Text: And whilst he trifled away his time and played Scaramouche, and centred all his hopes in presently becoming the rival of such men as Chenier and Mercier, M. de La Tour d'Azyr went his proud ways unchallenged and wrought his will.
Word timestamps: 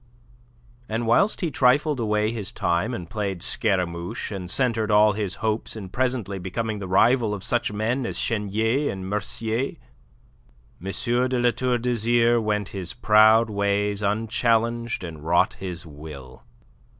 And 0.89 1.05
whilst 1.05 1.41
he 1.41 1.51
trifled 1.51 1.99
away 1.99 2.31
his 2.31 2.51
time 2.51 2.91
and 2.95 3.07
played 3.07 3.43
Scaramouche, 3.43 4.31
and 4.31 4.49
centred 4.49 4.89
all 4.89 5.11
his 5.11 5.35
hopes 5.45 5.75
in 5.75 5.89
presently 5.89 6.39
becoming 6.39 6.79
the 6.79 6.87
rival 6.87 7.35
of 7.35 7.43
such 7.43 7.71
men 7.71 8.07
as 8.07 8.17
Chenier 8.17 8.91
and 8.91 9.07
Mercier, 9.07 9.75
M. 10.83 10.91
de 11.29 11.37
La 11.39 11.51
Tour 11.51 11.77
d'Azyr 11.77 12.41
went 12.41 12.69
his 12.69 12.95
proud 12.95 13.51
ways 13.51 14.01
unchallenged 14.01 15.03
and 15.03 15.23
wrought 15.23 15.53
his 15.59 15.85
will. 15.85 16.45